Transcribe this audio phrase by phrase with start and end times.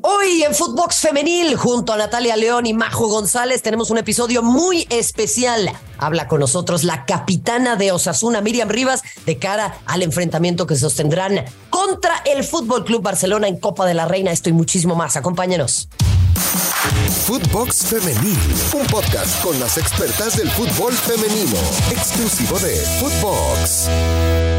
[0.00, 4.86] Hoy en Footbox Femenil, junto a Natalia León y Majo González, tenemos un episodio muy
[4.90, 5.72] especial.
[5.98, 11.44] Habla con nosotros la capitana de Osasuna, Miriam Rivas, de cara al enfrentamiento que sostendrán
[11.68, 14.30] contra el Fútbol Club Barcelona en Copa de la Reina.
[14.30, 15.16] Esto y muchísimo más.
[15.16, 15.88] Acompáñenos.
[17.26, 18.38] Footbox Femenil,
[18.74, 21.58] un podcast con las expertas del fútbol femenino,
[21.90, 24.57] exclusivo de Footbox.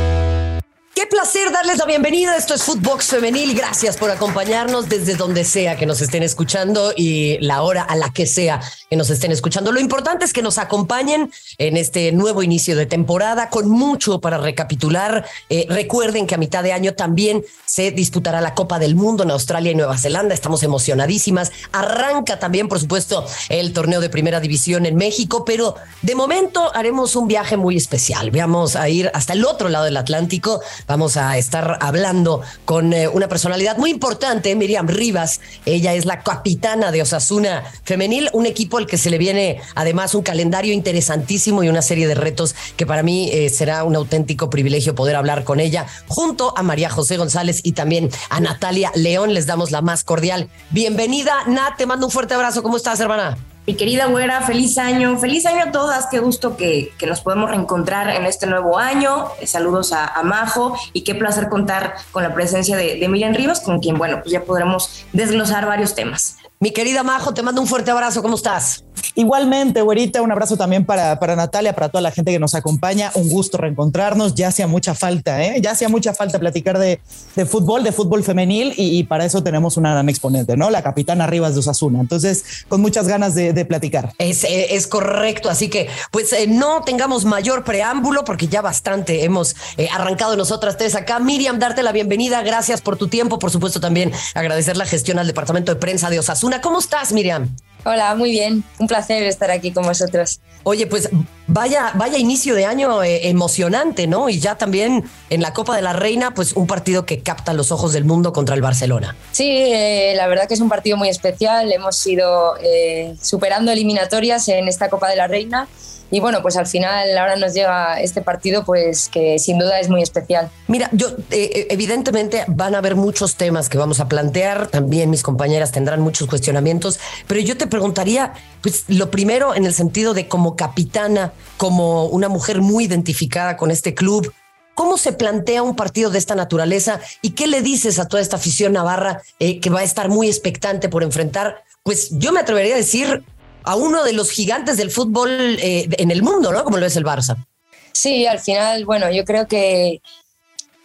[0.99, 2.35] Qué placer darles la bienvenida.
[2.35, 3.55] Esto es Footbox Femenil.
[3.55, 8.11] Gracias por acompañarnos desde donde sea que nos estén escuchando y la hora a la
[8.11, 9.71] que sea que nos estén escuchando.
[9.71, 14.39] Lo importante es que nos acompañen en este nuevo inicio de temporada con mucho para
[14.39, 15.25] recapitular.
[15.47, 19.31] Eh, recuerden que a mitad de año también se disputará la Copa del Mundo en
[19.31, 20.33] Australia y Nueva Zelanda.
[20.33, 21.53] Estamos emocionadísimas.
[21.71, 27.15] Arranca también, por supuesto, el torneo de primera división en México, pero de momento haremos
[27.15, 28.31] un viaje muy especial.
[28.31, 30.59] Vamos a ir hasta el otro lado del Atlántico
[30.89, 35.39] Vamos a estar hablando con eh, una personalidad muy importante, Miriam Rivas.
[35.67, 40.15] Ella es la capitana de Osasuna Femenil, un equipo al que se le viene además
[40.15, 44.49] un calendario interesantísimo y una serie de retos que para mí eh, será un auténtico
[44.49, 49.35] privilegio poder hablar con ella, junto a María José González y también a Natalia León.
[49.35, 51.43] Les damos la más cordial bienvenida.
[51.45, 52.63] Nat, te mando un fuerte abrazo.
[52.63, 53.37] ¿Cómo estás, hermana?
[53.67, 58.09] Mi querida güera, feliz año, feliz año a todas, qué gusto que, nos podemos reencontrar
[58.09, 59.27] en este nuevo año.
[59.45, 63.79] Saludos a, Majo y qué placer contar con la presencia de, de Miriam Rivas, con
[63.79, 66.37] quien, bueno, pues ya podremos desglosar varios temas.
[66.61, 68.83] Mi querida Majo, te mando un fuerte abrazo, ¿cómo estás?
[69.15, 73.11] Igualmente, güerita, un abrazo también para, para Natalia, para toda la gente que nos acompaña.
[73.15, 74.35] Un gusto reencontrarnos.
[74.35, 75.61] Ya hacía mucha falta, ¿eh?
[75.61, 76.99] Ya hacía mucha falta platicar de,
[77.37, 80.69] de fútbol, de fútbol femenil, y, para eso tenemos una gran exponente, ¿no?
[80.69, 82.01] La capitana Rivas de Osasuna.
[82.01, 84.11] Entonces, con muchas ganas de, de platicar.
[84.17, 85.49] Es, eh, es, correcto.
[85.49, 90.75] Así que, pues, eh, no tengamos mayor preámbulo, porque ya bastante hemos eh, arrancado nosotras
[90.77, 91.19] tres acá.
[91.19, 92.41] Miriam, darte la bienvenida.
[92.41, 93.39] Gracias por tu tiempo.
[93.39, 97.47] Por supuesto, también agradecer la gestión al departamento de prensa de Osasuna ¿Cómo estás, Miriam?
[97.85, 98.63] Hola, muy bien.
[98.79, 100.41] Un placer estar aquí con vosotros.
[100.63, 101.09] Oye, pues
[101.47, 104.27] vaya, vaya inicio de año eh, emocionante, ¿no?
[104.27, 107.71] Y ya también en la Copa de la Reina, pues un partido que capta los
[107.71, 109.15] ojos del mundo contra el Barcelona.
[109.31, 111.71] Sí, eh, la verdad que es un partido muy especial.
[111.71, 115.67] Hemos ido eh, superando eliminatorias en esta Copa de la Reina
[116.11, 119.89] y bueno, pues al final ahora nos llega este partido, pues que sin duda es
[119.89, 120.49] muy especial.
[120.67, 125.23] Mira, yo eh, evidentemente van a haber muchos temas que vamos a plantear, también mis
[125.23, 130.27] compañeras tendrán muchos cuestionamientos, pero yo te preguntaría, pues lo primero en el sentido de
[130.27, 134.33] como capitana, como una mujer muy identificada con este club,
[134.79, 138.37] ¿Cómo se plantea un partido de esta naturaleza y qué le dices a toda esta
[138.37, 141.65] afición navarra eh, que va a estar muy expectante por enfrentar?
[141.83, 143.25] Pues yo me atrevería a decir
[143.63, 146.63] a uno de los gigantes del fútbol eh, en el mundo, ¿no?
[146.63, 147.45] Como lo es el Barça.
[147.91, 150.01] Sí, al final, bueno, yo creo que,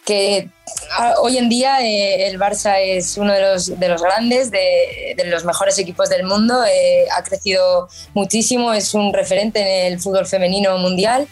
[0.04, 0.50] que
[0.98, 5.14] ah, hoy en día eh, el Barça es uno de los, de los grandes, de,
[5.16, 10.00] de los mejores equipos del mundo, eh, ha crecido muchísimo, es un referente en el
[10.00, 11.28] fútbol femenino mundial.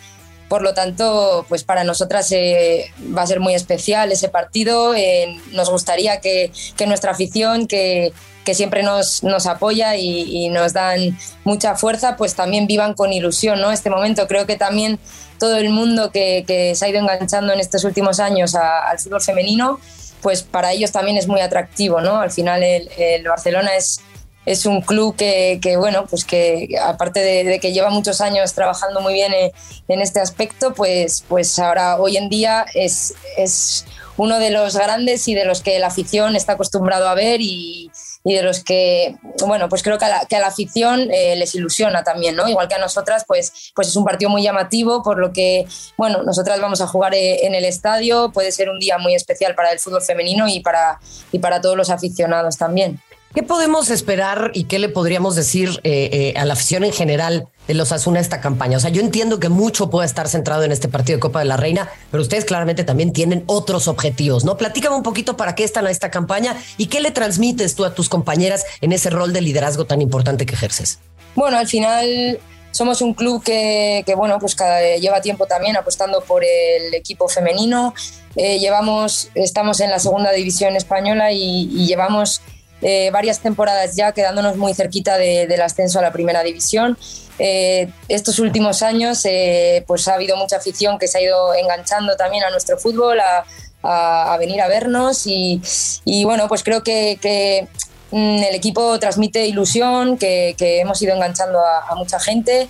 [0.48, 4.94] Por lo tanto, pues para nosotras va a ser muy especial ese partido.
[5.52, 8.12] nos gustaría que, que nuestra afición, que,
[8.44, 13.60] que siempre nos, nos apoya y, nos dan mucha fuerza, pues también vivan con ilusión
[13.60, 13.70] ¿no?
[13.70, 14.26] este momento.
[14.26, 14.98] Creo que también
[15.38, 19.22] todo el mundo que, que se ha ido enganchando en estos últimos años al fútbol
[19.22, 19.78] femenino,
[20.20, 22.00] pues para ellos también es muy atractivo.
[22.00, 22.20] ¿no?
[22.20, 24.00] Al final el, el Barcelona es,
[24.44, 29.00] es un club que, que, bueno, pues que aparte de, que lleva muchos años trabajando
[29.00, 29.52] muy bien en,
[29.88, 33.84] en, este aspecto, pues, pues ahora hoy en día es, es
[34.16, 37.90] uno de los grandes y de los que la afición está acostumbrado a ver y,
[38.24, 39.16] y de los que,
[39.46, 42.48] bueno, pues creo que a la, que a la afición eh, les ilusiona también, ¿no?
[42.48, 45.66] Igual que a nosotras, pues, pues es un partido muy llamativo, por lo que,
[45.96, 49.54] bueno, nosotras vamos a jugar eh, en el estadio, puede ser un día muy especial
[49.54, 51.00] para el fútbol femenino y para,
[51.32, 53.00] y para todos los aficionados también.
[53.34, 57.72] ¿Qué podemos esperar y qué le podríamos decir eh, a la afición en general de
[57.72, 58.76] los Asuna esta campaña?
[58.76, 61.46] O sea, yo entiendo que mucho puede estar centrado en este partido de Copa de
[61.46, 64.58] la Reina, pero ustedes claramente también tienen otros objetivos, ¿no?
[64.58, 67.94] Platícame un poquito para qué están a esta campaña y qué le transmites tú a
[67.94, 70.98] tus compañeras en ese rol de liderazgo tan importante que ejerces.
[71.34, 72.38] Bueno, al final
[72.70, 74.54] somos un club que, bueno, pues
[75.00, 77.94] lleva tiempo también apostando por el equipo femenino.
[78.36, 82.42] Eh, llevamos, estamos en la segunda división española y llevamos
[82.82, 86.98] eh, varias temporadas ya quedándonos muy cerquita del ascenso a la primera división.
[87.38, 92.16] Eh, estos últimos años eh, pues ha habido mucha afición que se ha ido enganchando
[92.16, 95.60] también a nuestro fútbol, a, venir a vernos y,
[96.24, 97.66] bueno, pues creo que,
[98.10, 102.68] mm, el equipo transmite ilusión, que, hemos ido enganchando a mucha gente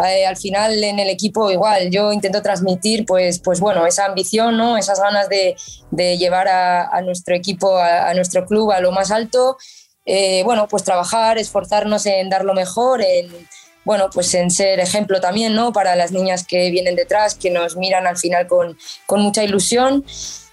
[0.00, 4.56] eh, al final en el equipo igual yo intento transmitir pues, pues bueno, esa ambición,
[4.56, 4.76] ¿no?
[4.76, 5.56] esas ganas de,
[6.16, 9.56] llevar a, nuestro equipo, a, nuestro club a lo más alto
[10.06, 13.28] eh, bueno, pues trabajar, esforzarnos en dar lo mejor, en,
[13.84, 15.72] bueno, pues en ser ejemplo también, ¿no?
[15.72, 18.76] Para las niñas que vienen detrás, que nos miran al final con,
[19.06, 20.04] con mucha ilusión.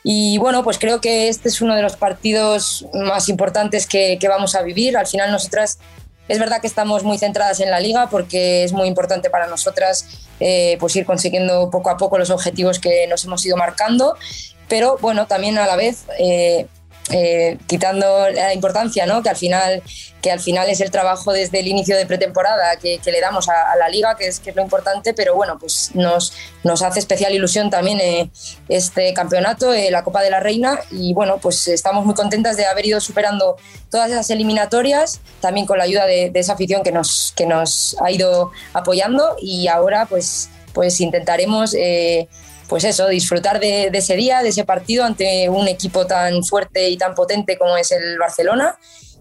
[0.04, 4.28] Y bueno, pues creo que este es uno de los partidos más importantes que, que
[4.28, 4.98] vamos a vivir.
[4.98, 5.80] Al final nosotras
[6.28, 10.06] es verdad que estamos muy centradas en la liga porque es muy importante para nosotras
[10.40, 14.16] eh, pues ir consiguiendo poco a poco los objetivos que nos hemos ido marcando,
[14.68, 16.68] pero bueno, también a la vez eh,
[17.12, 19.22] eh, quitando la importancia, ¿no?
[19.22, 19.84] que, al final,
[20.22, 23.76] que al final es el trabajo desde el inicio de pretemporada que, le damos a,
[23.78, 27.34] la liga, que es, que es lo importante, pero bueno, pues nos, nos hace especial
[27.34, 28.30] ilusión también eh,
[28.70, 32.66] este campeonato, eh, la Copa de la Reina, y bueno, pues estamos muy contentas de
[32.66, 33.58] haber ido superando
[33.90, 38.10] todas esas eliminatorias, también con la ayuda de, esa afición que nos, que nos ha
[38.10, 41.76] ido apoyando, y ahora pues, pues intentaremos
[42.72, 46.96] pues eso, disfrutar de, ese día, de ese partido ante un equipo tan fuerte y
[46.96, 48.78] tan potente como es el Barcelona.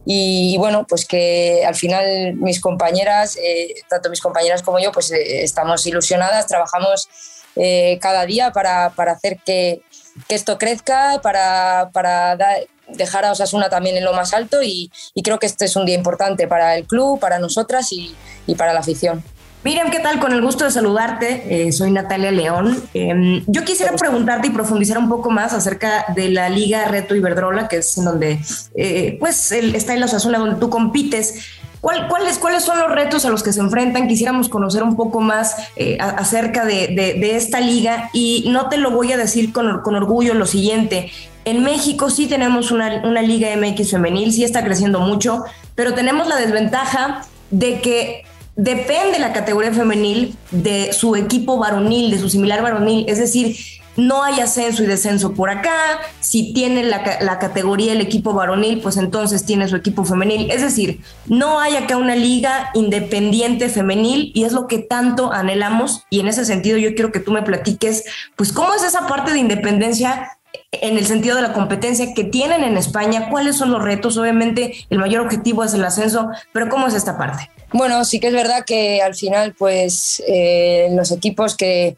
[0.06, 5.11] Y, bueno, pues que al final mis compañeras, eh, tanto mis compañeras como yo, pues
[5.11, 7.08] eh, estamos ilusionadas, trabajamos
[7.56, 9.82] eh, cada día para, hacer que,
[10.29, 12.38] esto crezca, para, para
[12.87, 14.93] dejar a Osasuna también en lo más alto y,
[15.25, 18.14] creo que este es un día importante para el club, para nosotras y
[18.56, 19.25] para la afición.
[19.62, 20.19] Miriam, ¿qué tal?
[20.21, 21.67] Con el gusto de saludarte.
[21.67, 22.83] Eh, soy Natalia León.
[22.95, 27.69] Em, yo quisiera preguntarte y profundizar un poco más acerca de la Liga Reto Iberdrola,
[27.69, 28.39] que es en donde
[28.75, 31.45] eh, pues está en la Osasuna, donde tú compites.
[31.83, 34.09] cuáles, ¿Cuáles son los retos a los que se enfrentan?
[34.09, 39.12] Quisiéramos conocer un poco más eh, acerca de, esta liga y no te lo voy
[39.12, 41.12] a decir con, con orgullo lo siguiente.
[41.45, 46.29] En México sí tenemos una, una liga MX femenil, sí está creciendo mucho, pero tenemos
[46.29, 48.25] la desventaja de que
[48.61, 53.07] depende la categoría femenil de su equipo varonil, de su similar varonil.
[53.09, 53.57] Es decir,
[53.97, 56.01] no hay ascenso y descenso por acá.
[56.21, 60.51] Si tiene la, categoría el equipo varonil, pues entonces tiene su equipo femenil.
[60.51, 66.05] Es decir, no hay acá una liga independiente femenil y es lo que tanto anhelamos.
[66.11, 68.05] Y en ese sentido yo quiero que tú me platiques,
[68.37, 70.37] pues cómo es esa parte de independencia
[70.73, 74.19] en el sentido de la competencia que tienen en España, cuáles son los retos.
[74.19, 77.51] Obviamente el mayor objetivo es el ascenso, pero ¿cómo es esta parte?
[77.73, 81.97] Bueno, sí que es verdad que al final, pues eh, los equipos que,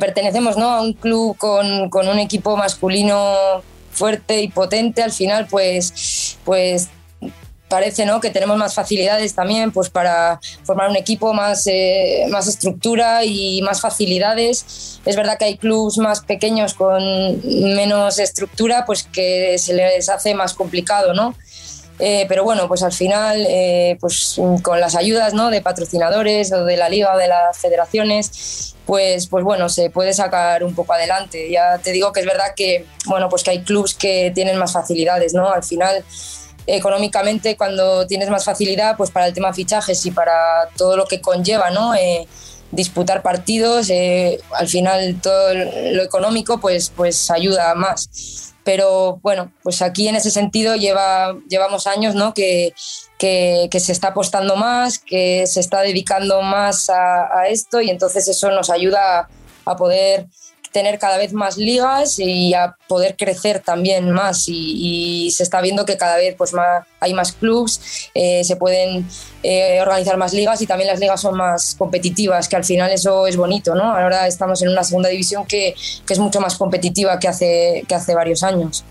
[0.00, 0.70] pertenecemos ¿no?
[0.70, 3.62] a un club con, un equipo masculino
[3.92, 6.88] fuerte y potente, al final, pues, pues
[7.68, 8.20] parece ¿no?
[8.20, 13.62] que tenemos más facilidades también pues, para formar un equipo, más, eh, más estructura y
[13.62, 14.98] más facilidades.
[15.04, 17.00] Es verdad que hay clubes más pequeños con
[17.74, 21.36] menos estructura, pues que se les hace más complicado, ¿no?
[21.98, 25.50] Eh, pero bueno, pues al final, eh, pues con las ayudas ¿no?
[25.50, 30.12] de patrocinadores o de la liga o de las federaciones, pues, pues bueno, se puede
[30.12, 31.50] sacar un poco adelante.
[31.50, 34.72] Ya te digo que es verdad que, bueno, pues que hay clubes que tienen más
[34.72, 35.50] facilidades, ¿no?
[35.50, 36.04] Al final,
[36.66, 41.20] económicamente, cuando tienes más facilidad, pues para el tema fichajes y para todo lo que
[41.20, 41.94] conlleva, ¿no?
[41.94, 42.28] Eh,
[42.72, 50.08] disputar partidos, al final todo lo económico pues, pues ayuda más pero bueno, pues aquí
[50.08, 52.34] en ese sentido lleva, llevamos años ¿no?
[52.34, 52.74] que,
[53.16, 58.50] que, se está apostando más, que se está dedicando más a, esto y entonces eso
[58.50, 59.28] nos ayuda
[59.64, 60.26] a poder
[60.72, 65.84] tener cada vez más ligas y a poder crecer también más y, se está viendo
[65.84, 69.06] que cada vez pues más, hay más clubs, eh, se pueden
[69.42, 73.26] eh, organizar más ligas y también las ligas son más competitivas, que al final eso
[73.26, 73.84] es bonito, ¿no?
[73.84, 75.74] Ahora estamos en una segunda división que,
[76.06, 78.84] que es mucho más competitiva que hace, que hace varios años.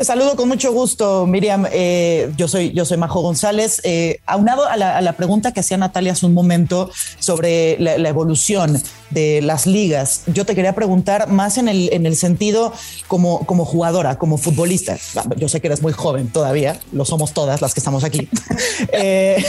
[0.00, 1.66] Saludo con mucho gusto, Miriam.
[1.70, 3.82] Eh, yo, soy, yo soy Majo González.
[4.24, 9.66] Aunado a la, pregunta que hacía Natalia hace un momento sobre la, evolución de las
[9.66, 12.72] ligas, yo te quería preguntar más en el, en el sentido
[13.08, 14.96] como, como jugadora, como futbolista.
[15.36, 18.28] Yo sé que eres muy joven todavía, lo somos todas las que estamos aquí.
[18.92, 19.44] eh,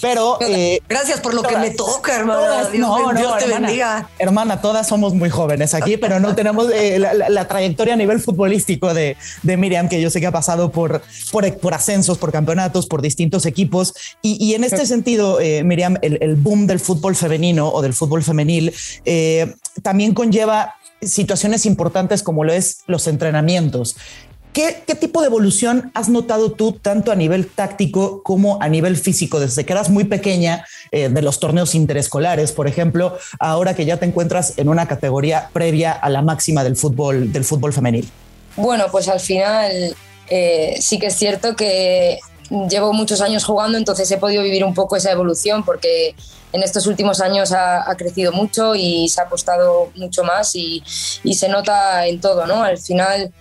[0.00, 0.38] pero.
[0.40, 2.68] Eh, Gracias por lo que me toca, hermana.
[2.70, 4.08] Dios, no, Dios te bendiga.
[4.18, 8.20] Hermana, todas somos muy jóvenes aquí, pero no tenemos eh, la, la, trayectoria a nivel
[8.20, 11.02] futbolístico de, de Miriam, que yo sé que ha pasado por,
[11.32, 13.94] por, ascensos, por campeonatos, por distintos equipos.
[14.22, 18.65] Y, en este sentido, Miriam, el, boom del fútbol femenino o del fútbol femenil
[19.04, 23.96] eh, también conlleva situaciones importantes como lo es los entrenamientos.
[24.56, 29.38] ¿Qué, tipo de evolución has notado tú tanto a nivel táctico como a nivel físico
[29.38, 33.98] desde que eras muy pequeña eh, de los torneos interescolares, por ejemplo, ahora que ya
[33.98, 38.08] te encuentras en una categoría previa a la máxima del fútbol del fútbol femenil?
[38.56, 39.94] Bueno, pues al final
[40.30, 42.18] eh, sí que es cierto que
[42.68, 46.14] llevo muchos años jugando, entonces he podido vivir un poco esa evolución porque
[46.52, 51.48] en estos últimos años ha, crecido mucho y se ha apostado mucho más y, se
[51.48, 52.62] nota en todo, ¿no?
[52.62, 53.32] Al final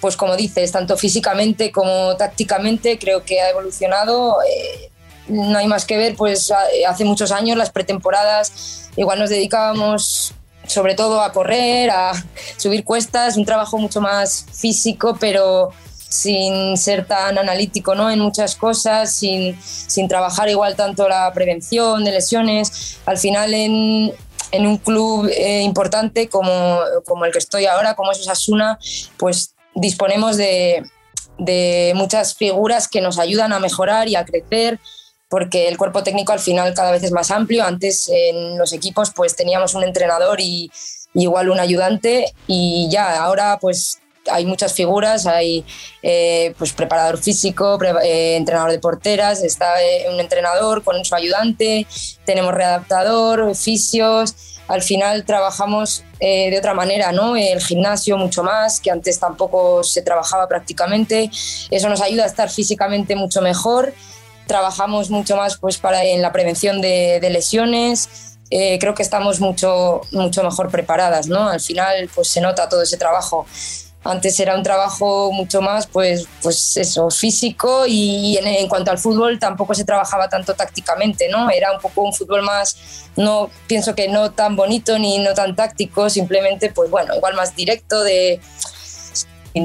[0.00, 4.36] pues como dices, tanto físicamente como tácticamente, creo que ha evolucionado.
[4.42, 4.90] Eh,
[5.28, 6.52] no hay más que ver, pues
[6.86, 10.34] hace muchos años las pretemporadas igual nos dedicábamos
[10.66, 12.12] sobre todo a correr, a
[12.56, 15.70] subir cuestas, un trabajo mucho más físico, pero
[16.14, 18.08] sin ser tan analítico ¿no?
[18.08, 22.98] en muchas cosas, sin, sin trabajar igual tanto la prevención de lesiones.
[23.04, 24.12] Al final en,
[24.52, 28.78] en un club eh, importante como, como, el que estoy ahora, como es Osasuna,
[29.16, 30.84] pues disponemos de,
[31.38, 34.78] de muchas figuras que nos ayudan a mejorar y a crecer
[35.28, 37.64] porque el cuerpo técnico al final cada vez es más amplio.
[37.64, 40.70] Antes en los equipos pues teníamos un entrenador y,
[41.14, 44.00] igual un ayudante y ya ahora pues
[44.30, 45.64] hay muchas figuras, hay
[46.02, 51.86] eh, pues preparador físico, eh, entrenador de porteras, está eh, un entrenador con su ayudante,
[52.24, 54.34] tenemos readaptador, fisios,
[54.66, 57.36] al final trabajamos de otra manera, ¿no?
[57.36, 61.30] El gimnasio mucho más, que antes tampoco se trabajaba prácticamente,
[61.70, 63.92] eso nos ayuda a estar físicamente mucho mejor,
[64.46, 70.42] trabajamos mucho más pues para en la prevención de, lesiones, creo que estamos mucho, mucho
[70.42, 71.46] mejor preparadas, ¿no?
[71.46, 73.44] Al final pues se nota todo ese trabajo.
[74.04, 79.38] Antes era un trabajo mucho más, pues, pues eso, físico y en, cuanto al fútbol
[79.38, 81.48] tampoco se trabajaba tanto tácticamente, ¿no?
[81.48, 82.76] Era un poco un fútbol más,
[83.16, 87.56] no pienso que no tan bonito ni no tan táctico, simplemente, pues bueno, igual más
[87.56, 88.40] directo de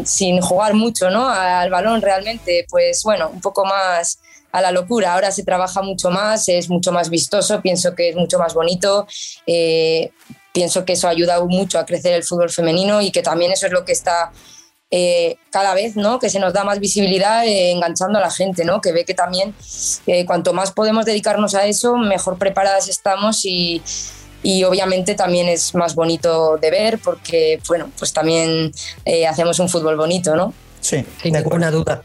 [0.06, 1.28] sin, jugar mucho, ¿no?
[1.28, 4.20] Al balón realmente, pues bueno, un poco más
[4.52, 5.14] a la locura.
[5.14, 9.08] Ahora se trabaja mucho más, es mucho más vistoso, pienso que es mucho más bonito.
[9.46, 10.12] Eh,
[10.60, 13.66] pienso que eso ha ayudado mucho a crecer el fútbol femenino y que también eso
[13.66, 14.34] es lo que está
[14.92, 16.20] eh, cada vez, ¿no?
[16.20, 18.82] Que se nos da más visibilidad eh, enganchando a la gente, ¿no?
[18.82, 19.56] Que ve que también
[20.06, 23.82] eh, cuanto más podemos dedicarnos a eso, mejor preparadas estamos y,
[24.44, 28.74] y obviamente también es más bonito de ver porque, bueno, pues también
[29.30, 30.54] hacemos un fútbol bonito, ¿no?
[30.82, 32.02] Sí, sin ninguna duda.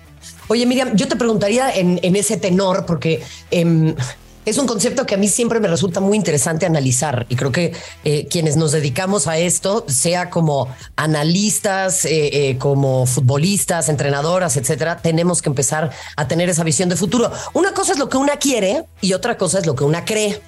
[0.47, 3.21] Oye, Miriam, yo te preguntaría en, en ese tenor, porque
[3.51, 3.97] em,
[4.45, 7.73] es un concepto que a mí siempre me resulta muy interesante analizar y creo que
[8.05, 14.99] eh, quienes nos dedicamos a esto, sea como analistas, eh, eh, como futbolistas, entrenadoras, etcétera,
[14.99, 17.33] tenemos que empezar a tener esa visión de futuro.
[17.55, 20.41] Una cosa es lo que una quiere y otra cosa es lo que una cree.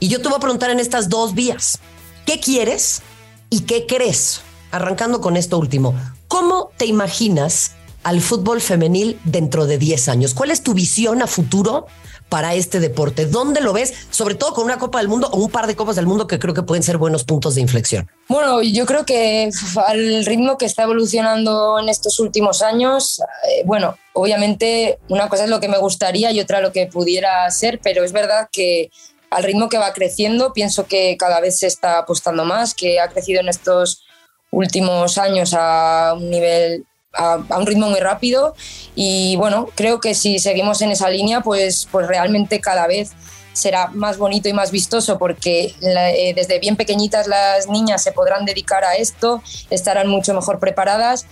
[0.00, 1.78] Y yo te voy a preguntar en estas dos vías,
[2.26, 3.02] ¿qué quieres
[3.48, 4.40] y qué crees?
[4.72, 5.94] Arrancando con esto último,
[6.26, 7.72] ¿cómo te imaginas
[8.02, 10.34] al fútbol femenil dentro de 10 años?
[10.34, 11.86] ¿Cuál es tu visión a futuro
[12.28, 13.26] para este deporte?
[13.26, 13.94] ¿Dónde lo ves?
[14.10, 16.38] Sobre todo con una Copa del Mundo o un par de Copas del Mundo que
[16.38, 18.08] creo que pueden ser buenos puntos de inflexión.
[18.28, 19.50] Bueno, yo creo que
[19.86, 25.50] al ritmo que está evolucionando en estos últimos años, eh, bueno, obviamente una cosa es
[25.50, 28.90] lo que me gustaría y otra lo que pudiera ser, pero es verdad que
[29.30, 33.08] al ritmo que va creciendo, pienso que cada vez se está apostando más, que ha
[33.08, 34.04] crecido en estos
[34.50, 38.54] últimos años a un nivel a, un ritmo muy rápido
[38.94, 43.12] y bueno, creo que si seguimos en esa línea, pues, pues realmente cada vez
[43.52, 48.44] será más bonito y más vistoso porque eh, desde bien pequeñitas las niñas se podrán
[48.44, 51.26] dedicar a esto, estarán mucho mejor preparadas.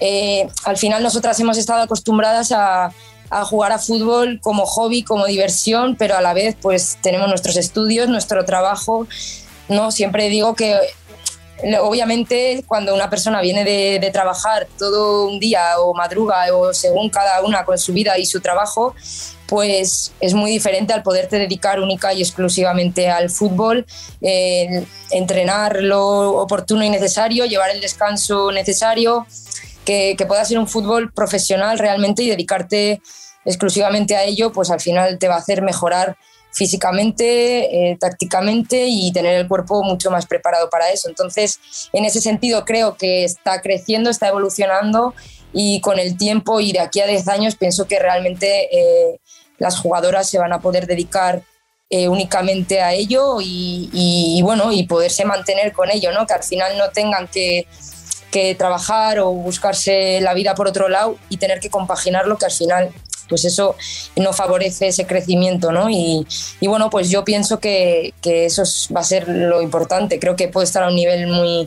[0.00, 2.92] Eh, al final nosotras hemos estado acostumbradas a,
[3.30, 7.56] a, jugar a fútbol como hobby, como diversión, pero a la vez pues tenemos nuestros
[7.56, 9.06] estudios, nuestro trabajo.
[9.68, 10.76] No, siempre digo que
[11.80, 17.40] Obviamente, cuando una persona viene de, trabajar todo un día o madruga o según cada
[17.42, 18.94] una con su vida y su trabajo,
[19.46, 23.86] pues es muy diferente al poderte dedicar única y exclusivamente al fútbol,
[25.10, 29.26] entrenar lo oportuno y necesario, llevar el descanso necesario,
[29.84, 33.00] que, que pueda ser un fútbol profesional realmente y dedicarte
[33.44, 36.16] exclusivamente a ello, pues al final te va a hacer mejorar
[36.52, 41.08] físicamente, eh, tácticamente y tener el cuerpo mucho más preparado para eso.
[41.08, 41.58] Entonces,
[41.92, 45.14] en ese sentido, creo que está creciendo, está evolucionando
[45.52, 49.20] y con el tiempo y de aquí a 10 años pienso que realmente eh,
[49.58, 51.42] las jugadoras se van a poder dedicar
[51.88, 56.26] eh, únicamente a ello y, bueno, y poderse mantener con ello, ¿no?
[56.26, 57.66] Que al final no tengan que,
[58.30, 62.52] que trabajar o buscarse la vida por otro lado y tener que compaginarlo, que al
[62.52, 62.90] final
[63.32, 63.76] pues eso
[64.16, 65.88] no favorece ese crecimiento, ¿no?
[65.88, 66.26] Y,
[66.60, 68.62] bueno, pues yo pienso que, que eso
[68.94, 70.18] va a ser lo importante.
[70.18, 71.66] Creo que puede estar a un nivel muy,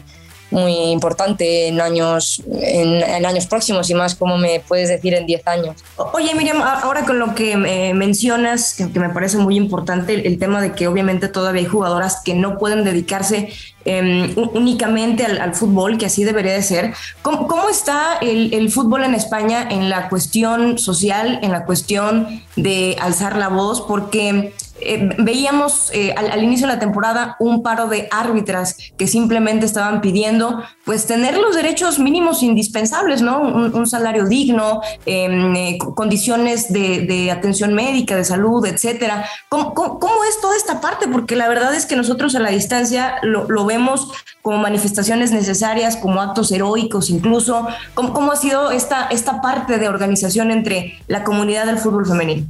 [0.55, 5.47] muy importante en años, en, años próximos y más como me puedes decir en 10
[5.47, 5.83] años.
[6.13, 7.57] Oye Miriam, ahora con lo que
[7.93, 12.33] mencionas, que, me parece muy importante, el, tema de que obviamente todavía hay jugadoras que
[12.33, 13.49] no pueden dedicarse
[13.83, 16.93] em, únicamente al, fútbol, que así debería de ser.
[17.21, 22.41] ¿Cómo, cómo está el, el, fútbol en España en la cuestión social, en la cuestión
[22.55, 23.81] de alzar la voz?
[23.81, 29.65] Porque eh, veíamos eh, al, inicio de la temporada un paro de árbitras que simplemente
[29.65, 33.39] estaban pidiendo pues tener los derechos mínimos indispensables, ¿no?
[33.41, 39.25] Un, salario digno, em, condiciones de, atención médica, de salud, etcétera.
[39.49, 41.07] ¿Cómo, ¿Cómo, es toda esta parte?
[41.07, 45.97] Porque la verdad es que nosotros a la distancia lo, lo vemos como manifestaciones necesarias,
[45.97, 47.67] como actos heroicos incluso.
[47.93, 52.45] ¿Cómo, cómo ha sido esta, esta parte de organización entre la comunidad del fútbol femenino?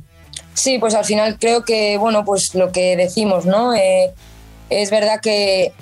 [0.54, 3.74] Sí, pues al final creo que, bueno, pues lo que decimos, ¿no?
[3.76, 4.14] Eh,
[4.70, 5.74] es verdad que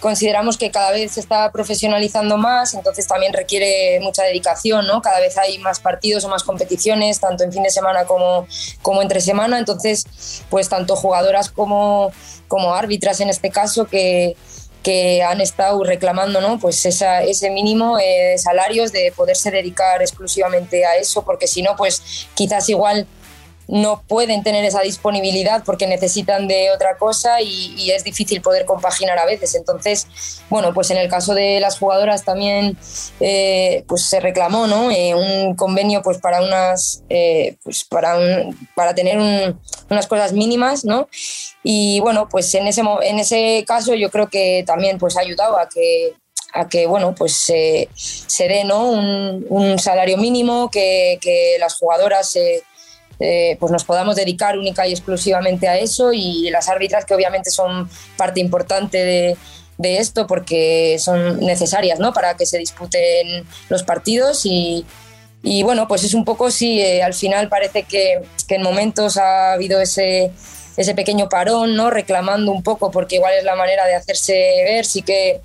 [0.00, 5.02] consideramos que cada vez se está profesionalizando más, entonces también requiere mucha dedicación, ¿no?
[5.02, 8.46] Cada vez hay más partidos o más competiciones, tanto en fin de semana como,
[8.82, 10.04] como entre semana, entonces,
[10.50, 12.12] pues tanto jugadoras como,
[12.46, 14.36] como árbitras en este caso que,
[14.86, 16.60] que han estado reclamando ¿no?
[16.60, 21.74] pues ese mínimo de eh, salarios de poderse dedicar exclusivamente a eso, porque si no,
[21.74, 23.08] pues quizás igual
[23.68, 29.18] no pueden tener esa disponibilidad porque necesitan de otra cosa y, es difícil poder compaginar
[29.18, 29.54] a veces.
[29.54, 30.06] Entonces,
[30.50, 32.76] bueno, pues en el caso de las jugadoras también
[33.20, 34.90] eh, pues se reclamó ¿no?
[34.90, 38.18] Eh, un convenio pues para unas eh, pues para,
[38.74, 41.08] para tener unas cosas mínimas, ¿no?
[41.62, 45.58] Y bueno, pues en ese, en ese caso yo creo que también pues ha ayudado
[45.58, 46.14] a que
[46.52, 47.88] a que bueno pues se
[48.38, 48.88] dé ¿no?
[48.88, 52.34] un, salario mínimo que, que las jugadoras
[53.18, 57.50] eh, pues nos podamos dedicar única y exclusivamente a eso y las árbitras que obviamente
[57.50, 59.36] son parte importante de,
[59.78, 62.12] esto porque son necesarias ¿no?
[62.12, 64.84] para que se disputen los partidos y,
[65.62, 69.80] bueno, pues es un poco, sí, eh, al final parece que, en momentos ha habido
[69.80, 70.32] ese,
[70.76, 71.90] ese pequeño parón, ¿no?
[71.90, 74.32] reclamando un poco porque igual es la manera de hacerse
[74.64, 75.40] ver, sí que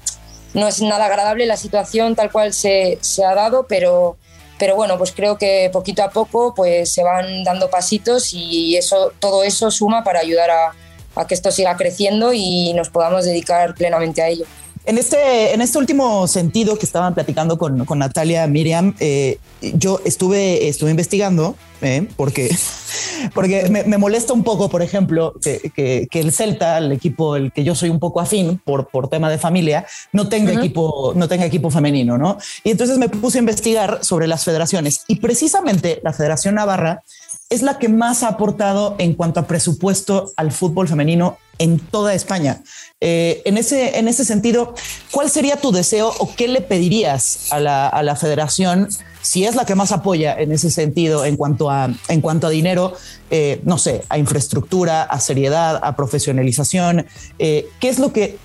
[0.53, 4.17] no es nada agradable la situación tal cual se, se ha dado, pero
[4.61, 9.11] pero bueno, pues creo que poquito a poco pues se van dando pasitos y eso,
[9.17, 14.21] todo eso suma para ayudar a, que esto siga creciendo y nos podamos dedicar plenamente
[14.21, 14.45] a ello.
[14.85, 20.01] En este, en este último sentido que estaban platicando con, con Natalia Miriam, eh, yo
[20.05, 22.07] estuve, estuve investigando ¿eh?
[22.15, 22.55] porque,
[23.33, 27.63] porque me, molesta un poco, por ejemplo, que, que, el Celta, el equipo el que
[27.63, 31.45] yo soy un poco afín por, por tema de familia, no tenga, equipo, no tenga
[31.45, 32.37] equipo femenino, ¿no?
[32.63, 37.03] Y entonces me puse a investigar sobre las federaciones y precisamente la Federación Navarra
[37.51, 42.15] es la que más ha aportado en cuanto a presupuesto al fútbol femenino en toda
[42.15, 42.61] España.
[43.01, 44.73] Eh, en, ese, en ese sentido,
[45.11, 48.87] ¿cuál sería tu deseo o qué le pedirías a la, a la federación
[49.21, 52.49] si es la que más apoya en ese sentido en cuanto a, en cuanto a
[52.49, 52.93] dinero,
[53.29, 57.05] eh, no sé, a infraestructura, a seriedad, a profesionalización,
[57.37, 58.37] eh, ¿qué es lo que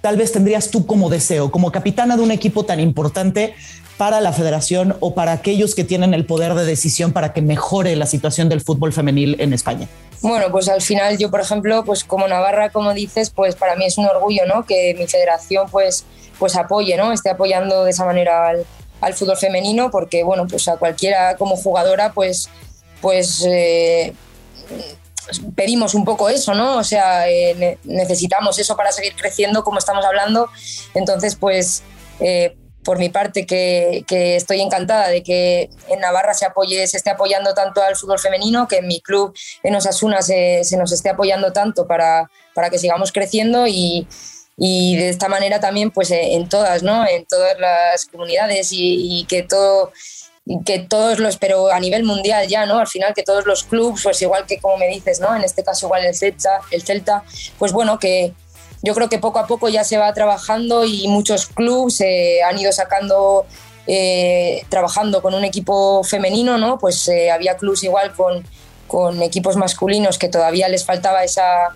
[0.00, 3.54] tal vez tendrías tú como deseo, como capitana de un equipo tan importante
[3.96, 7.96] para la federación o para aquellos que tienen el poder de decisión para que mejore
[7.96, 9.88] la situación del fútbol femenil en España?
[10.22, 13.84] Bueno, pues al final yo, por ejemplo, pues como Navarra, como dices, pues para mí
[13.86, 14.64] es un orgullo, ¿no?
[14.64, 16.04] Que mi federación pues,
[16.38, 17.12] pues apoye, ¿no?
[17.12, 18.50] Esté apoyando de esa manera
[19.00, 22.48] al, fútbol femenino porque, bueno, pues a cualquiera como jugadora, pues,
[23.00, 24.14] pues eh,
[25.56, 26.76] pedimos un poco eso, ¿no?
[26.76, 30.48] O sea, eh, necesitamos eso para seguir creciendo como estamos hablando.
[30.94, 31.82] Entonces, pues,
[32.20, 34.04] eh, por mi parte, que,
[34.36, 38.66] estoy encantada de que en Navarra se apoye, se esté apoyando tanto al fútbol femenino,
[38.68, 43.12] que en mi club en Osasuna se, nos esté apoyando tanto para, para que sigamos
[43.12, 44.06] creciendo y,
[44.56, 47.06] y de esta manera también pues eh, en todas, ¿no?
[47.06, 49.92] En todas las comunidades y, que todo
[50.66, 52.80] que todos los, pero a nivel mundial ya, ¿no?
[52.80, 55.34] Al final que todos los clubes, pues igual que como me dices, ¿no?
[55.36, 57.22] En este caso igual el Celta, el Celta,
[57.60, 58.32] pues bueno, que
[58.82, 62.58] yo creo que poco a poco ya se va trabajando y muchos clubes eh, han
[62.58, 63.46] ido sacando,
[63.86, 66.78] eh, trabajando con un equipo femenino, ¿no?
[66.78, 68.44] Pues había clubes igual con,
[68.86, 71.74] con equipos masculinos que todavía les faltaba esa,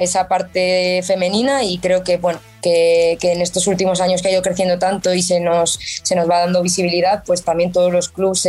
[0.00, 4.40] esa parte femenina y creo que, bueno, que, en estos últimos años que ha ido
[4.40, 8.40] creciendo tanto y se nos, se nos va dando visibilidad, pues también todos los clubes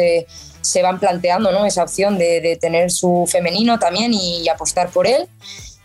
[0.62, 1.66] se, van planteando ¿no?
[1.66, 5.28] esa opción de, tener su femenino también y, apostar por él.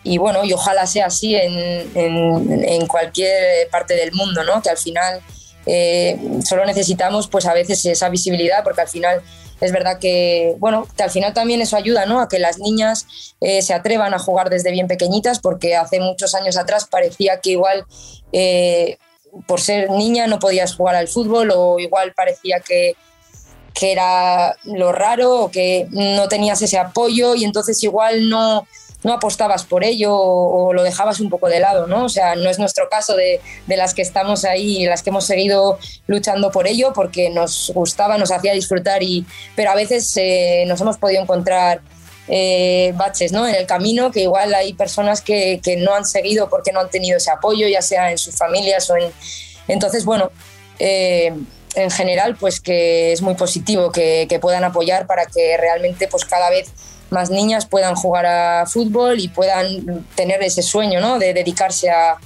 [0.07, 4.63] Y bueno, y ojalá sea así en, en, cualquier parte del mundo, ¿no?
[4.63, 5.21] que al final
[5.67, 9.21] eh, solo necesitamos pues a veces esa visibilidad porque al final
[9.61, 12.21] es verdad que, bueno, que al final también eso ayuda, ¿no?
[12.21, 13.07] A que las niñas
[13.41, 17.53] eh, se atrevan a jugar desde bien pequeñitas, porque hace muchos años atrás parecía que
[17.53, 17.87] igual
[18.33, 18.99] eh,
[19.47, 22.97] por ser niña no podías jugar al fútbol o igual parecía que,
[23.75, 28.67] que era lo raro o que no tenías ese apoyo y entonces igual no,
[29.03, 32.05] no apostabas por ello o, lo dejabas un poco de lado, ¿no?
[32.05, 35.79] O sea, no es nuestro caso de, las que estamos ahí las que hemos seguido
[36.07, 40.81] luchando por ello porque nos gustaba, nos hacía disfrutar, y, pero a veces eh, nos
[40.81, 41.81] hemos podido encontrar
[42.29, 43.47] eh, baches ¿no?
[43.47, 46.91] en el camino, que igual hay personas que, que, no han seguido porque no han
[46.91, 49.13] tenido ese apoyo, ya sea en sus familias o en...
[49.69, 50.31] Entonces, bueno,
[50.79, 51.33] eh,
[51.77, 56.51] en general, pues que es muy positivo que, puedan apoyar para que realmente pues cada
[56.51, 56.71] vez
[57.11, 61.19] más niñas puedan jugar a fútbol y puedan tener ese sueño ¿no?
[61.19, 62.19] de dedicarse a,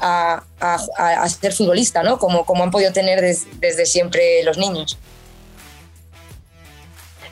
[0.00, 2.18] a, a, ser futbolista, ¿no?
[2.18, 4.98] como, como han podido tener des, desde siempre los niños.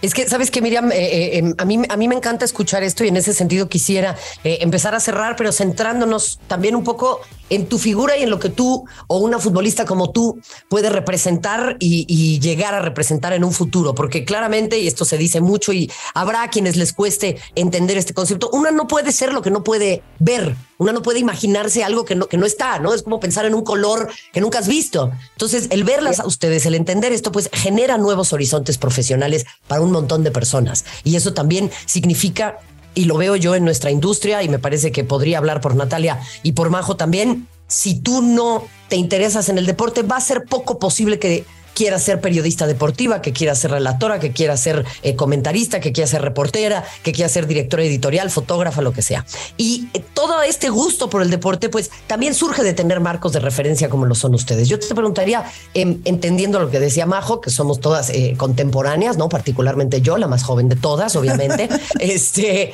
[0.00, 0.92] Es que, ¿sabes que Miriam?
[0.92, 3.68] Eh, eh, em, a, mí, a mí me encanta escuchar esto y en ese sentido
[3.68, 8.30] quisiera eh, empezar a cerrar, pero centrándonos también un poco en tu figura y en
[8.30, 13.42] lo que tú o una futbolista como tú puede representar y, llegar a representar en
[13.42, 17.96] un futuro, porque claramente, y esto se dice mucho y habrá quienes les cueste entender
[17.96, 21.84] este concepto, una no puede ser lo que no puede ver, una no puede imaginarse
[21.84, 22.94] algo que no, que no está, ¿no?
[22.94, 25.12] Es como pensar en un color que nunca has visto.
[25.32, 29.90] Entonces, el verlas a ustedes, el entender esto, pues genera nuevos horizontes profesionales para un
[29.90, 30.84] montón de personas.
[31.04, 32.58] Y eso también significa
[32.94, 36.20] y lo veo yo en nuestra industria y me parece que podría hablar por Natalia
[36.42, 40.44] y por Majo también, si tú no te interesas en el deporte, va a ser
[40.44, 41.44] poco posible que
[41.78, 46.08] quiera ser periodista deportiva, que quiera ser relatora, que quiera ser eh, comentarista, que quiera
[46.08, 49.24] ser reportera, que quiera ser directora editorial, fotógrafa, lo que sea.
[49.56, 53.38] Y eh, todo este gusto por el deporte, pues también surge de tener marcos de
[53.38, 54.68] referencia como lo son ustedes.
[54.68, 59.28] Yo te preguntaría, eh, entendiendo lo que decía Majo, que somos todas eh, contemporáneas, ¿no?
[59.28, 61.68] Particularmente yo, la más joven de todas, obviamente.
[62.00, 62.72] este,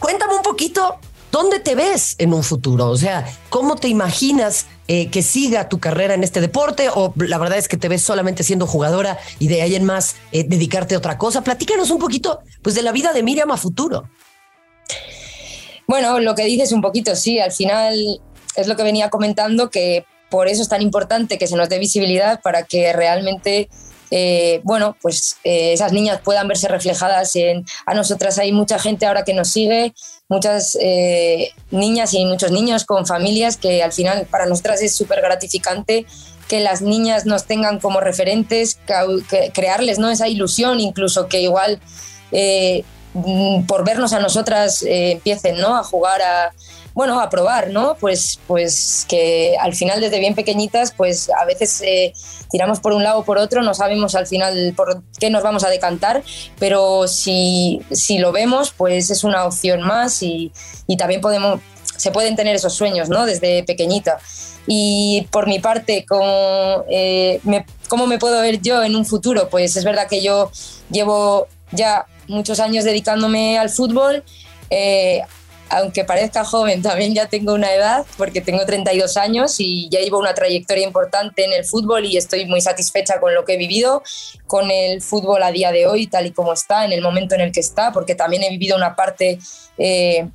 [0.00, 0.96] cuéntame un poquito
[1.32, 2.88] ¿Dónde te ves en un futuro?
[2.88, 6.88] O sea, ¿cómo te imaginas eh, que siga tu carrera en este deporte?
[6.94, 10.16] ¿O la verdad es que te ves solamente siendo jugadora y de ahí en más
[10.32, 11.42] eh, dedicarte a otra cosa?
[11.42, 14.08] Platícanos un poquito pues, de la vida de Miriam a futuro.
[15.86, 18.20] Bueno, lo que dices un poquito, sí, al final
[18.56, 21.78] es lo que venía comentando, que por eso es tan importante que se nos dé
[21.78, 23.68] visibilidad para que realmente
[24.10, 28.38] eh, bueno, pues eh, esas niñas puedan verse reflejadas en a nosotras.
[28.38, 29.94] Hay mucha gente ahora que nos sigue,
[30.28, 35.20] muchas eh, niñas y muchos niños con familias que al final para nosotras es súper
[35.20, 36.06] gratificante
[36.48, 38.78] que las niñas nos tengan como referentes,
[39.52, 40.10] crearles ¿no?
[40.10, 41.80] esa ilusión, incluso que igual
[42.30, 42.84] eh,
[43.66, 45.76] por vernos a nosotras empiecen ¿no?
[45.76, 46.52] a jugar a,
[46.96, 47.94] bueno, a probar, ¿no?
[48.00, 52.14] Pues, pues que al final desde bien pequeñitas, pues a veces eh,
[52.50, 55.62] tiramos por un lado o por otro, no sabemos al final por qué nos vamos
[55.62, 56.22] a decantar,
[56.58, 60.52] pero si, si lo vemos, pues es una opción más y,
[60.86, 61.60] y también podemos,
[61.98, 63.26] se pueden tener esos sueños, ¿no?
[63.26, 64.18] Desde pequeñita.
[64.66, 69.50] Y por mi parte, ¿cómo, eh, me, ¿cómo me puedo ver yo en un futuro?
[69.50, 70.50] Pues es verdad que yo
[70.90, 74.24] llevo ya muchos años dedicándome al fútbol.
[74.70, 75.20] Eh,
[75.68, 80.18] aunque parezca joven, también ya tengo una edad, porque tengo 32 años y ya llevo
[80.18, 84.02] una trayectoria importante en el fútbol y estoy muy satisfecha con lo que he vivido,
[84.46, 87.40] con el fútbol a día de hoy, tal y como está, en el momento en
[87.40, 89.38] el que está, porque también he vivido una parte,
[89.78, 90.28] eh,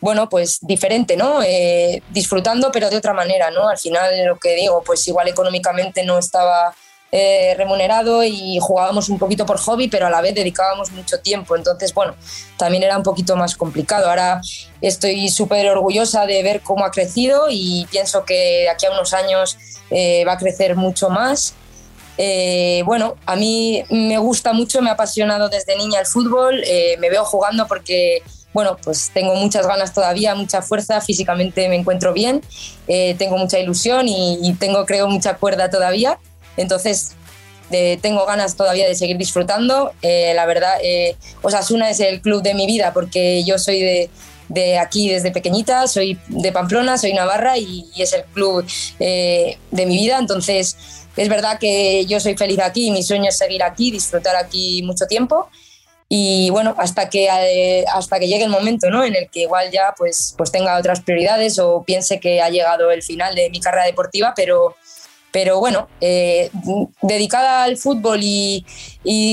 [0.00, 1.42] bueno, pues diferente, ¿no?
[1.42, 3.68] Eh, disfrutando, pero de otra manera, ¿no?
[3.68, 6.74] Al final, lo que digo, pues igual económicamente no estaba
[7.18, 11.56] eh, remunerado y jugábamos un poquito por hobby, pero a la vez dedicábamos mucho tiempo.
[11.56, 12.14] Entonces, bueno,
[12.58, 14.10] también era un poquito más complicado.
[14.10, 14.42] Ahora
[14.82, 19.14] estoy súper orgullosa de ver cómo ha crecido y pienso que de aquí a unos
[19.14, 19.56] años
[19.90, 21.54] eh, va a crecer mucho más.
[22.18, 26.96] Eh, bueno, a mí me gusta mucho, me ha apasionado desde niña el fútbol, eh,
[26.98, 32.14] me veo jugando porque bueno, pues tengo muchas ganas todavía, mucha fuerza, físicamente me encuentro
[32.14, 32.40] bien,
[32.88, 36.18] eh, tengo mucha ilusión y, y, tengo, creo, mucha cuerda todavía.
[36.56, 37.16] Entonces,
[37.70, 39.92] eh, tengo ganas todavía de seguir disfrutando.
[40.02, 44.08] Eh, la verdad, eh, Osasuna es el club de mi vida porque yo soy
[44.48, 48.64] de, aquí desde pequeñita, soy de Pamplona, soy Navarra y, es el club
[48.98, 50.18] de mi vida.
[50.18, 50.76] Entonces,
[51.16, 55.06] es verdad que yo soy feliz aquí mi sueño es seguir aquí, disfrutar aquí mucho
[55.06, 55.48] tiempo.
[56.08, 59.02] Y bueno, hasta que, hasta que llegue el momento ¿no?
[59.02, 62.92] en el que igual ya pues, pues tenga otras prioridades o piense que ha llegado
[62.92, 64.76] el final de mi carrera deportiva, pero,
[65.36, 66.50] pero bueno, eh,
[67.02, 68.64] dedicada al fútbol y,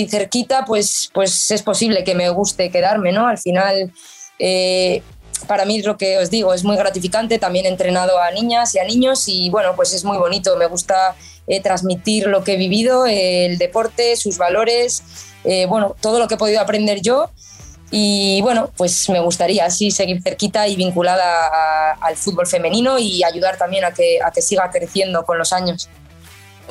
[0.10, 3.26] cerquita, pues, pues es posible que me guste quedarme, ¿no?
[3.26, 3.94] Al final,
[4.38, 5.02] eh,
[5.48, 8.76] para mí es lo que os digo, es muy gratificante, también he entrenado a niñas
[8.76, 11.16] y a niños y bueno, pues es muy bonito, me gusta
[11.48, 15.04] eh, transmitir lo que he vivido, el deporte, sus valores,
[15.70, 17.30] bueno, todo lo que he podido aprender yo
[17.96, 23.24] y bueno, pues me gustaría así seguir cerquita y vinculada a, al fútbol femenino y
[23.24, 25.88] ayudar también a que, a que siga creciendo con los años.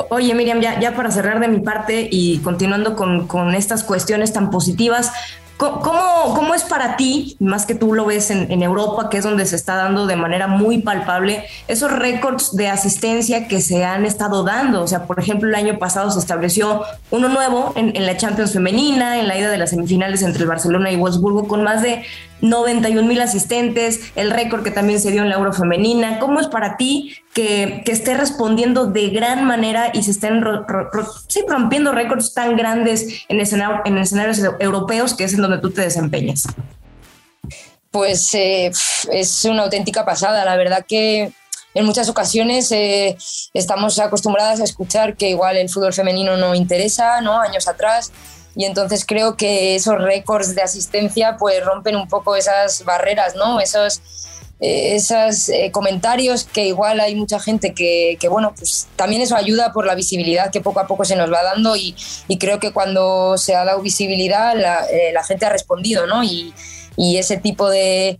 [0.08, 4.32] Oye, Miriam, ya, ya, para cerrar de mi parte y continuando con, con, estas cuestiones
[4.32, 5.12] tan positivas,
[5.56, 9.46] ¿Cómo, ¿Cómo, es para ti, más que tú lo ves en, Europa, que es donde
[9.46, 14.42] se está dando de manera muy palpable, esos récords de asistencia que se han estado
[14.42, 14.82] dando?
[14.82, 18.52] O sea, por ejemplo, el año pasado se estableció uno nuevo en, en la Champions
[18.52, 22.04] femenina, en la ida de las semifinales entre el Barcelona y Wolfsburgo, con más de
[22.42, 26.18] 91 mil asistentes, el récord que también se dio en la Euro femenina.
[26.18, 32.34] ¿Cómo es para ti que, esté respondiendo de gran manera y se estén rompiendo récords
[32.34, 36.46] tan grandes en, en escenarios europeos, que es en donde tú te desempeñas?
[37.90, 38.72] Pues eh,
[39.12, 40.44] es una auténtica pasada.
[40.44, 41.32] La verdad que
[41.74, 43.16] en muchas ocasiones eh,
[43.54, 47.40] estamos acostumbradas a escuchar que igual el fútbol femenino no interesa, ¿no?
[47.40, 48.10] Años atrás
[48.54, 53.60] y entonces creo que esos récords de asistencia pues rompen un poco esas barreras, ¿no?
[53.60, 54.00] Esos,
[54.60, 59.36] eh, esos eh, comentarios que igual hay mucha gente que, que, bueno, pues también eso
[59.36, 61.96] ayuda por la visibilidad que poco a poco se nos va dando y,
[62.28, 66.22] y creo que cuando se ha dado visibilidad la, eh, la gente ha respondido, ¿no?
[66.22, 66.52] Y,
[66.96, 68.18] y ese tipo de,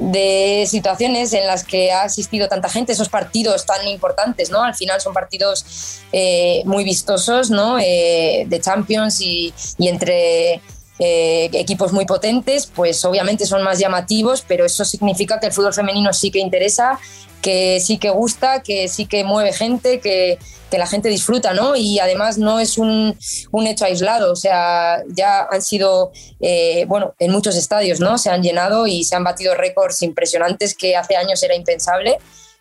[0.00, 4.62] de situaciones en las que ha asistido tanta gente, esos partidos tan importantes, ¿no?
[4.62, 7.78] Al final son partidos eh, muy vistosos, ¿no?
[7.78, 10.62] Eh, de Champions y, entre
[11.02, 15.72] eh, equipos muy potentes, pues obviamente son más llamativos, pero eso significa que el fútbol
[15.72, 17.00] femenino sí que interesa,
[17.40, 20.38] que sí que gusta, que sí que mueve gente, que,
[20.70, 21.74] que la gente disfruta, ¿no?
[21.74, 23.16] Y además no es un,
[23.50, 28.18] un hecho aislado, o sea, ya han sido, eh, bueno, en muchos estadios, ¿no?
[28.18, 32.18] Se han llenado y se han batido récords impresionantes que hace años era impensable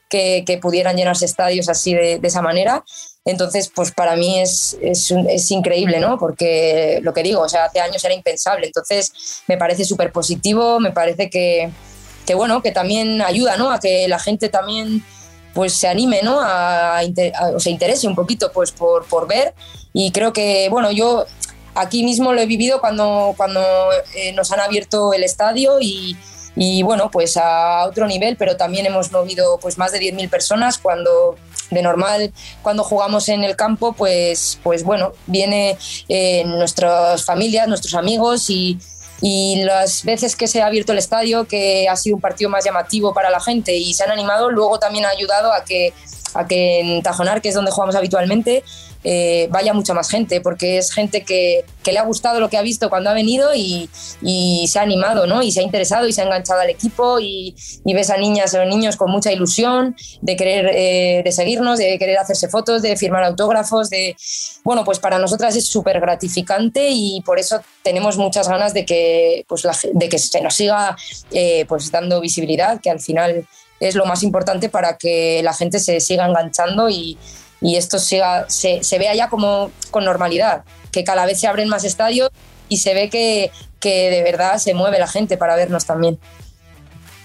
[0.09, 2.83] que, que pudieran llenarse estadios así de, de, esa manera.
[3.29, 6.17] Entonces, pues para mí es, es, increíble, ¿no?
[6.17, 8.67] Porque lo que digo, o sea, hace años era impensable.
[8.67, 11.69] Entonces, me parece súper positivo, me parece que,
[12.25, 13.71] que, bueno, que también ayuda, ¿no?
[13.71, 15.03] A que la gente también
[15.53, 16.39] pues se anime, ¿no?
[16.41, 17.01] A,
[17.53, 19.53] o se interese un poquito pues por, por ver
[19.93, 21.25] y creo que, bueno, yo
[21.75, 23.61] aquí mismo lo he vivido cuando, cuando
[24.15, 26.17] eh, nos han abierto el estadio y,
[26.55, 30.77] y, bueno, pues a otro nivel, pero también hemos movido pues más de 10.000 personas
[30.77, 31.35] cuando
[31.71, 32.31] de normal.
[32.61, 35.77] Cuando jugamos en el campo, pues, pues bueno, viene
[36.07, 38.79] eh, nuestras familias, nuestros amigos y,
[39.21, 43.13] las veces que se ha abierto el estadio, que ha sido un partido más llamativo
[43.13, 45.93] para la gente y se han animado, luego también ha ayudado a que,
[46.33, 48.63] a que en Tajonar, que es donde jugamos habitualmente,
[49.03, 52.61] eh, vaya mucha más gente, porque es gente que, le ha gustado lo que ha
[52.61, 53.89] visto cuando ha venido y,
[54.67, 55.41] se ha animado, ¿no?
[55.41, 58.53] Y se ha interesado y se ha enganchado al equipo y, y ves a niñas
[58.53, 62.95] o niños con mucha ilusión de querer, eh, de seguirnos, de querer hacerse fotos, de
[62.95, 64.15] firmar autógrafos, de...
[64.63, 69.45] Bueno, pues para nosotras es súper gratificante y por eso tenemos muchas ganas de que,
[69.47, 70.95] pues de que se nos siga
[71.31, 73.47] eh, pues dando visibilidad, que al final
[73.79, 77.17] es lo más importante para que la gente se siga enganchando y,
[77.61, 81.69] y esto siga, se, se vea ya como con normalidad, que cada vez se abren
[81.69, 82.29] más estadios
[82.67, 86.19] y se ve que, que de verdad se mueve la gente para vernos también.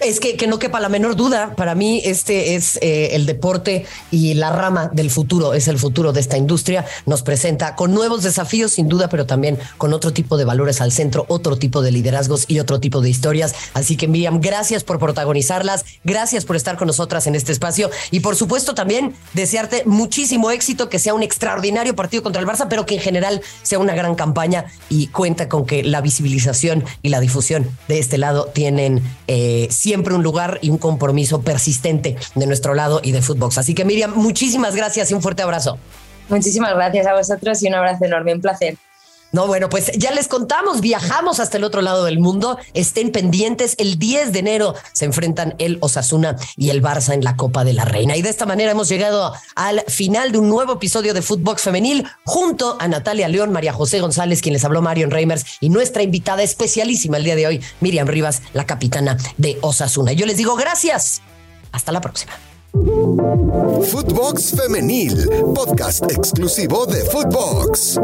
[0.05, 3.87] Es que, que, no quepa la menor duda, para mí este es eh, el deporte
[4.11, 6.85] y la rama del futuro, es el futuro de esta industria.
[7.07, 10.93] Nos presenta con nuevos desafíos, sin duda, pero también con otro tipo de valores al
[10.93, 13.55] centro, otro tipo de liderazgos y otro tipo de historias.
[13.73, 18.21] Así que Miriam, gracias por protagonizarlas, gracias por estar con nosotras en este espacio y
[18.21, 22.85] por supuesto también desearte muchísimo éxito, que sea un extraordinario partido contra el Barça, pero
[22.85, 27.21] que en general sea una gran campaña y cuenta con que la visibilización y la
[27.21, 29.03] difusión de este lado tienen...
[29.29, 33.59] Eh, siempre un lugar y un compromiso persistente de nuestro lado y de Footbox.
[33.59, 35.79] Así que Miriam, muchísimas gracias y un fuerte abrazo.
[36.29, 38.77] Muchísimas gracias a vosotros y un abrazo enorme, un placer.
[39.35, 42.57] No, bueno, pues ya les contamos, viajamos hasta el otro lado del mundo.
[42.73, 47.35] Estén pendientes, el 10 de enero se enfrentan el Osasuna y el Barça en la
[47.35, 48.17] Copa de la Reina.
[48.17, 52.07] Y de esta manera hemos llegado al final de un nuevo episodio de Footbox Femenil
[52.25, 56.45] junto a Natalia León, María José González, quien les habló Marion Reimers y nuestra invitada
[56.45, 60.13] especialísima el día de hoy, Miriam Rivas, la capitana de Osasuna.
[60.13, 61.23] Yo les digo gracias.
[61.73, 62.35] Hasta la próxima.
[62.73, 67.99] Footbox Femenil, podcast exclusivo de Footbox.